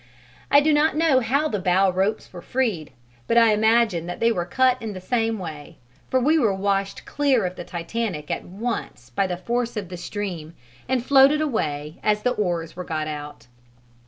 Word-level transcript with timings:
I 0.49 0.61
do 0.61 0.73
not 0.73 0.97
know 0.97 1.19
how 1.19 1.47
the 1.47 1.59
bow 1.59 1.91
ropes 1.91 2.33
were 2.33 2.41
freed, 2.41 2.91
but 3.27 3.37
imagine 3.37 4.07
that 4.07 4.19
they 4.19 4.31
were 4.31 4.45
cut 4.47 4.81
in 4.81 4.93
the 4.93 4.99
same 4.99 5.37
way, 5.37 5.77
for 6.09 6.19
we 6.19 6.39
were 6.39 6.55
washed 6.55 7.05
clear 7.05 7.45
of 7.45 7.55
the 7.55 7.63
Titanic 7.63 8.31
at 8.31 8.43
once 8.43 9.11
by 9.11 9.27
the 9.27 9.37
force 9.37 9.77
of 9.77 9.89
the 9.89 9.97
stream 9.97 10.55
and 10.89 11.05
floated 11.05 11.39
away 11.39 11.99
as 12.01 12.23
the 12.23 12.31
oars 12.31 12.75
were 12.75 12.83
got 12.83 13.07
out. 13.07 13.45